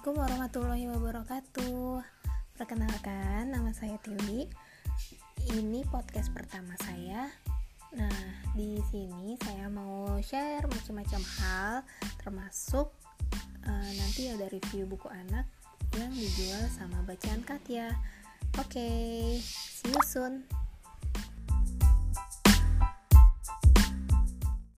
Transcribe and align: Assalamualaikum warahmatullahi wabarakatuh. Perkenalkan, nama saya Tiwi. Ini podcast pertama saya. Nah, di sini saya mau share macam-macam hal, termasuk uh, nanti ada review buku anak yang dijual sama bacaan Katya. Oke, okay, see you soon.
Assalamualaikum 0.00 0.32
warahmatullahi 0.32 0.86
wabarakatuh. 0.96 2.00
Perkenalkan, 2.56 3.52
nama 3.52 3.68
saya 3.76 4.00
Tiwi. 4.00 4.48
Ini 5.52 5.84
podcast 5.92 6.32
pertama 6.32 6.72
saya. 6.80 7.28
Nah, 7.92 8.20
di 8.56 8.80
sini 8.88 9.36
saya 9.44 9.68
mau 9.68 10.16
share 10.24 10.64
macam-macam 10.72 11.20
hal, 11.20 11.72
termasuk 12.16 12.88
uh, 13.68 13.90
nanti 14.00 14.32
ada 14.32 14.48
review 14.48 14.88
buku 14.88 15.04
anak 15.12 15.44
yang 15.92 16.08
dijual 16.16 16.64
sama 16.72 17.04
bacaan 17.04 17.44
Katya. 17.44 17.92
Oke, 18.56 18.80
okay, 18.80 19.36
see 19.44 19.92
you 19.92 20.00
soon. 20.00 20.48